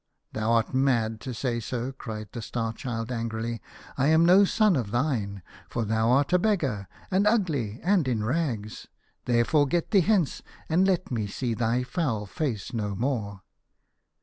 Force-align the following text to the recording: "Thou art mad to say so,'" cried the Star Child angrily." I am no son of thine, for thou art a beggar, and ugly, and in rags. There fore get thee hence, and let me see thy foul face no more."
"Thou 0.33 0.53
art 0.53 0.73
mad 0.73 1.19
to 1.21 1.31
say 1.31 1.59
so,'" 1.59 1.91
cried 1.91 2.29
the 2.31 2.41
Star 2.41 2.73
Child 2.73 3.11
angrily." 3.11 3.61
I 3.99 4.07
am 4.07 4.25
no 4.25 4.45
son 4.45 4.75
of 4.75 4.89
thine, 4.89 5.43
for 5.69 5.85
thou 5.85 6.09
art 6.09 6.33
a 6.33 6.39
beggar, 6.39 6.87
and 7.11 7.27
ugly, 7.27 7.79
and 7.83 8.07
in 8.07 8.23
rags. 8.23 8.87
There 9.25 9.45
fore 9.45 9.67
get 9.67 9.91
thee 9.91 10.01
hence, 10.01 10.41
and 10.67 10.87
let 10.87 11.11
me 11.11 11.27
see 11.27 11.53
thy 11.53 11.83
foul 11.83 12.25
face 12.25 12.73
no 12.73 12.95
more." 12.95 13.43